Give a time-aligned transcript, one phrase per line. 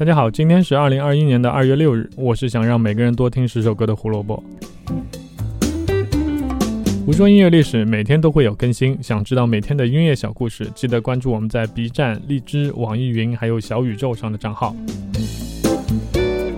[0.00, 4.42] 大家好，今天是二零二一年的二月六日，我是想让每个人多听十首歌的胡萝卜。
[7.04, 14.74] 胡说音乐历史每天都会有更新，想知道每天的音乐小故事，记得关注我们在 B 站、荔枝、网易云还有小宇宙上的账号。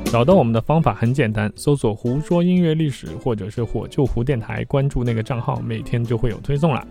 [0.05, 6.87] 找到我们的方法很简单，搜索“胡说音乐历史”或者是“火救胡电台”，关注那个账号，每天就会有推送了。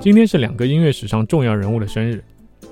[0.00, 2.20] 今天是两个音乐史上重要人物的生日。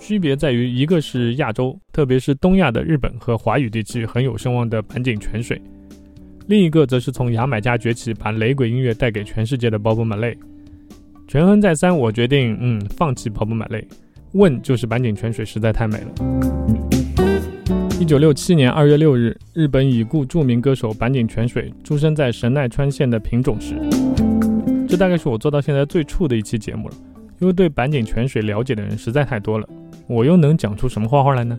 [0.07, 5.59] 区别在于，一个是亚洲，特别是东亚的日本和华语地区很有声望的坂井泉水；
[6.47, 10.37] 另一个则是从牙买加崛起，把雷鬼音乐带给全世界的 Bob Marley。
[11.27, 13.83] 权衡再三，我决定，嗯，放弃 Bob Marley。
[14.35, 16.15] 问就是坂井泉水实在太美了。
[18.01, 23.75] 一九六七年二月六日，日本已故著名歌手坂井泉水出生在神奈川县的品种市。
[24.89, 26.95] 这大概是我做到现在最触的一期节目了，
[27.41, 29.69] 因为对坂井泉水了解的人实在太多了。
[30.07, 31.59] 我又能讲出什么花花来呢？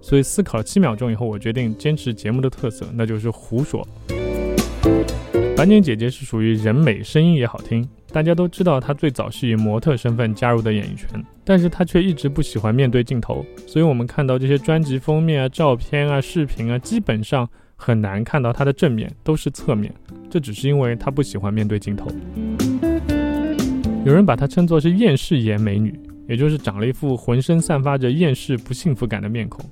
[0.00, 3.86] 所以思考了七秒钟以后，我决定坚持节目的特色，那就是胡说。
[5.56, 11.08] 板井姐姐是属于人美声音也好听，大家都知道她最早是以模特身份加入的演艺圈，
[11.44, 19.92] 但是她却一直不喜欢面对镜头，所以我们看到这些专辑封面啊、照片啊、视频啊，基本上很难看到她的正面，都是侧面。
[20.28, 22.10] 这只是因为她不喜欢面对镜头。
[24.04, 25.96] 有人把她称作是厌世颜美女。
[26.32, 29.62] 也就是长了一副浑身散发着厌世不幸福感的面孔，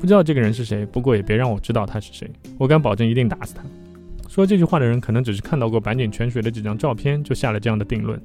[0.00, 3.62] 不知道这个人是谁，不过也别让我知道他是谁，我敢保证一定打死他。
[4.28, 8.20] 说这句话的人可能只是看到过坂井泉水的几张照片就下了这样的定论，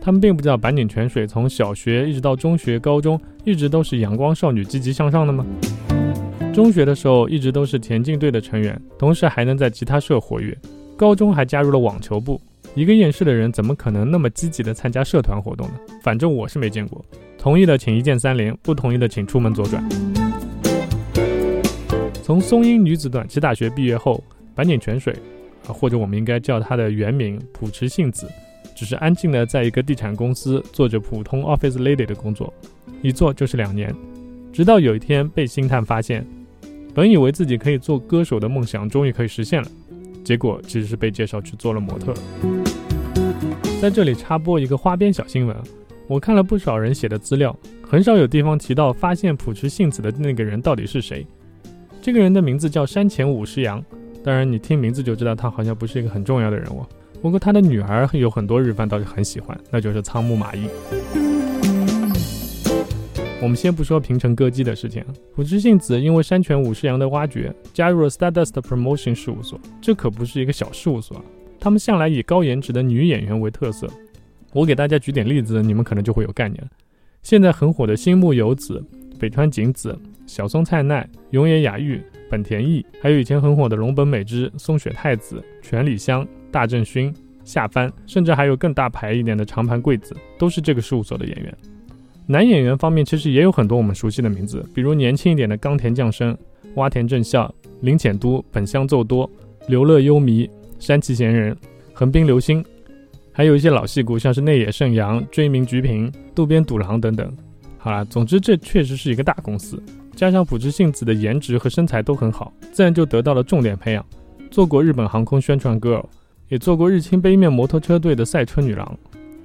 [0.00, 5.46] 他们并不知道坂井泉水从小学一直到中学、高中一直都是阳光少女、积极向上的吗？
[6.52, 10.58] 中学的时候一直都是田径队的成员，同时还能在吉他社活跃，
[10.96, 12.40] 高中还加入了网球部。
[12.74, 15.74] 一个厌世的人怎么可能那么积极的参加社团活动呢？
[16.02, 17.04] 反正我是没见过。
[17.38, 19.82] 同意的请一键三连，不同意的请出门左转。
[22.22, 24.22] 从松阴女子短期大学毕业后，
[24.54, 25.14] 坂井泉水，
[25.66, 28.28] 啊，或者我们应该叫她的原名浦池幸子，
[28.74, 32.52] 只是安静的在一个地产公司做着普通 office lady 的工作，
[33.02, 33.94] 一做就是两年，
[34.52, 36.26] 直到有一天被星探发现，
[36.92, 39.68] 本以为自己可以做歌手的梦想终于可以实现了。
[40.24, 42.12] 结果其实是被介绍去做了模特。
[43.80, 45.56] 在这里插播一个花边小新闻，
[46.08, 51.26] 我看了不少人写的资料，很少有地方提到发现朴持幸子的那个人到底是谁。
[52.00, 53.84] 这个人的名字叫山前五十阳，
[54.24, 56.82] 当然你听名字就知道他好像不是一个很重要的人物。
[57.20, 60.66] 不过他的女儿有很多日番倒是很喜欢，那就是仓木麻衣。
[63.42, 65.04] 我们先不说平成歌姬的事情，
[65.34, 71.22] 朴智幸子因为山泉五十阳的挖掘，加入了 Stardust Promotion 事务所，这可不是一个小事务所，
[71.60, 73.86] 他们向来以高颜值的女演员为特色。
[74.58, 76.68] 我给大家举点例子，你们可能就会有概念了。
[77.22, 78.84] 现在很火的新木由子、
[79.16, 79.96] 北川景子、
[80.26, 87.14] 小松菜奈、永野雅玉、本田翼，还有以前很火的龙本美织、松雪太子、全里香、大正薰、
[87.44, 91.56] 夏帆，甚至还有更大牌一点的长盘贵子，都是这个事务所的演员。
[92.26, 96.36] 男演员方面，其实也有很多我们熟悉的名字，比如年轻一点的冈田将生、
[96.74, 99.30] 洼田正孝、林浅都、本乡奏多、
[99.68, 101.56] 刘乐优弥、山崎贤人、
[101.94, 102.64] 横滨流星，
[103.38, 107.32] 还有一些老戏骨，像是内野圣阳、追名菊平、渡边笃郎等等。
[107.78, 109.80] 好了，总之这确实是一个大公司，
[110.16, 114.04] 加上朴智幸子的颜值和身材都很好，自然就得到了重点培养。
[114.50, 116.04] 做过日本航空宣传 girl，
[116.48, 118.98] 也做过日清杯面摩托车队的赛车女郎，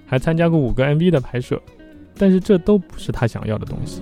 [0.08, 1.62] 还参加过五个 MV 的拍摄。
[2.18, 4.02] 但是这都不是他想要的东西。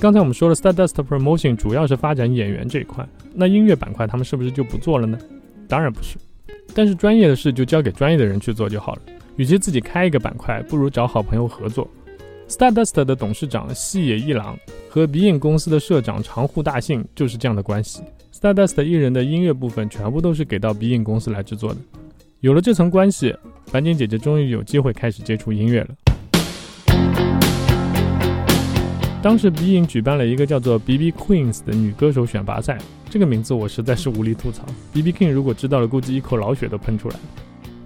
[0.00, 5.16] 刚才我们说了，Stardust Promotion 主要是发展演员这一块，那音乐板块他们是不是就不做了呢？
[5.68, 6.16] 当然不是。
[6.74, 9.02] 但是专业的事就交给专业的人去做就好了。
[9.36, 11.88] 与其自己开一个板块，不如找好朋友合作。
[12.48, 14.56] Stardust 的董事长细野一郎
[14.88, 18.02] 和鼻影公司的社长长户大信就是这样的关系。
[18.32, 21.80] Stardust 艺人的音乐部分全部都是给到鼻影公司来制作的。
[22.40, 23.34] 有了这层关系。
[23.72, 25.88] 板井姐姐终于有机会开始接触音乐了。
[29.20, 34.64] 当时 B 影举办了一个叫做 BB Queens 的女歌手选拔赛，这个名字我实在是无力吐槽。
[34.92, 37.16] BB King 如果知道了，估计一口老血都喷出来。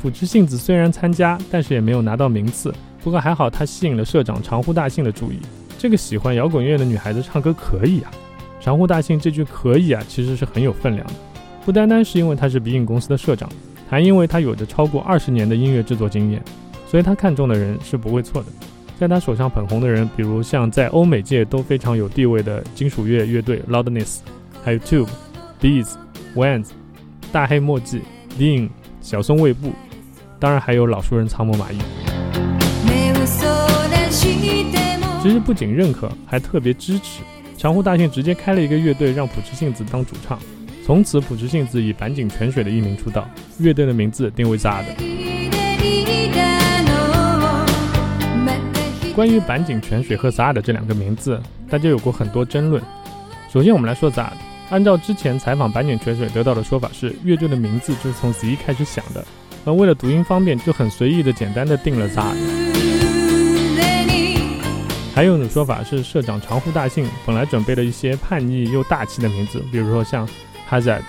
[0.03, 2.75] 朴智幸子虽然参加，但是也没有拿到名次。
[3.03, 5.39] 不过还好，她吸引了社长长户大幸的注意。
[5.79, 8.11] 这个喜欢摇滚乐的女孩子唱歌可以啊！
[8.61, 11.15] 长户大幸这句“可以啊”其实是很有分量的，
[11.65, 13.49] 不单单是因为他是 B 影公司的社长。
[13.89, 16.41] 还因为他有着超过二十年的音乐制作经验，
[16.87, 18.49] 所以他看中的人是不会错的。
[19.01, 24.19] 在他手上捧红的人，比如像在欧美界都非常有地位的金属乐乐队 Loudness，
[24.63, 25.09] 还有 Tube、
[25.61, 25.95] Bees、
[26.35, 26.69] wands、
[27.33, 28.03] 大黑墨迹、
[28.39, 28.69] Dean、
[29.01, 29.73] 小松卫部，
[30.39, 31.79] 当然还有老熟人仓木麻衣。
[35.23, 37.23] 其实不仅认可，还特别支持。
[37.57, 40.39] 长湖大信直接开了一个乐队，让朴智信子当主唱。
[40.85, 43.29] 从此，朴智信子以坂井泉水的艺名出道，
[43.59, 44.85] 乐队的名字定为 ZAD。
[49.15, 52.83] 关于坂井泉水和 ZAD 这两个名字，大家有过很多争论。
[53.53, 54.33] 首先，我们来说 ZAD。
[54.71, 59.27] 按照之前采访坂井泉水得到的说法是，乐队的名字就是从 Z 开始想的，
[59.65, 62.23] 那为了读音方便，就很随意的简单的定了 ZA。
[65.13, 70.27] 还有一种说法是，社长长呼大信本来准备了一些叛逆又大气的名字，比如说像
[70.71, 71.03] Hazard、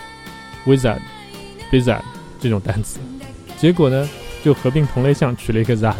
[0.66, 0.98] Wizard、
[1.72, 2.02] Bizard
[2.40, 2.98] 这种单词，
[3.60, 4.10] 结果呢，
[4.44, 5.94] 就合并同类项取了一个 ZA。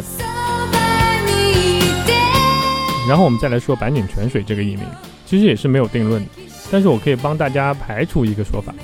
[3.08, 4.84] 然后我们再来说板井泉水这个艺名，
[5.26, 6.28] 其实也是没有定论的，
[6.72, 8.74] 但是我可以帮大家排除一个说法，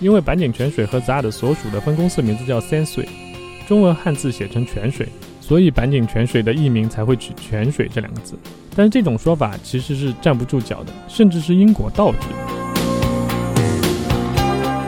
[0.00, 3.08] 因为板井泉水和 ZARD 所属的分公司名字叫三水，
[3.68, 5.06] 中文汉字写成泉水。
[5.40, 8.34] 所以板井泉水的艺名才会取泉水这两个字，
[8.74, 12.18] 但是这种说法其实是站不住脚的，甚至是因果倒置。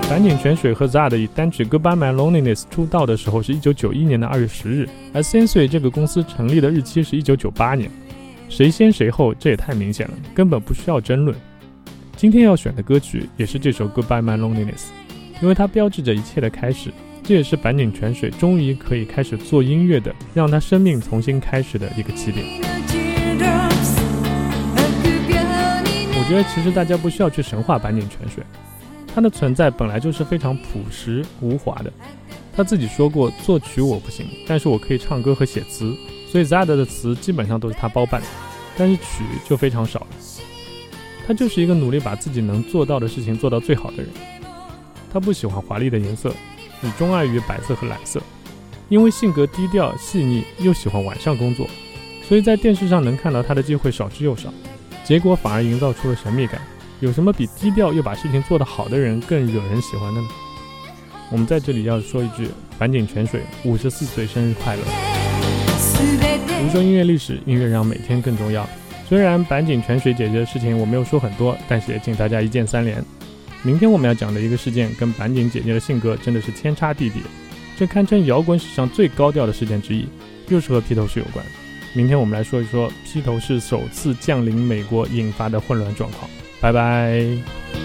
[0.08, 7.90] 板井泉水和 ZARD 以单曲《Goodbye My Loneliness》出道的时候是一九九一年的二月十日，而 Sensui 这个公司成立的日期是一九九八年，
[8.48, 11.36] 谁先谁后这也太明显了，根本不需要争论。
[12.24, 14.64] 今天要选的歌曲也是这首《Goodbye My Loneliness》，
[15.42, 16.90] 因为它标志着一切的开始。
[17.22, 22.46] 这也是坂井泉水终于可以开始做音乐的，让他生命重新开始的一个起点。
[26.16, 28.42] 我觉得其实大家不需要去神话坂井泉水，
[29.14, 31.92] 他的存在本来就是非常朴实无华的。
[32.56, 35.94] 他自己说过，作曲我不行，但是我可以唱歌和写词，
[36.26, 38.22] 所以 Zad 的词基本上都是他包办，
[38.78, 40.06] 但是曲就非常少了。
[41.26, 44.08] 他就是一个努力把自己能做到的事情做到最好的人。
[45.12, 46.32] 他不喜欢华丽的颜色。
[46.82, 48.20] 只钟爱于白色和蓝色，
[48.90, 51.66] 因为性格低调细腻，又喜欢晚上工作，
[52.28, 54.52] 所以在电视上能看到他的机会少之又少，
[55.02, 56.60] 结果反而营造出了神秘感。
[57.00, 60.28] 有什么比低调又把事情做得好的人更惹人喜欢的呢？
[61.30, 64.82] 我们在这里要说一句：板井泉水五十四岁生日快乐！
[66.60, 68.68] 读说音乐历史，音乐让每天更重要。
[69.08, 73.04] 虽然板井泉水姐姐的事情我没有说很多，但是也请大家一键三连。
[73.62, 77.22] 明天我们要讲的一个事件，跟板井姐姐的性格真的是天差地别，
[77.76, 80.06] 这堪称摇滚史上最高调的事件之一，
[80.48, 81.44] 又是和披头士有关。
[81.94, 86.28] 明天我们来说一说披头士首次降临美国引发的混乱状况。
[86.60, 87.83] 拜拜。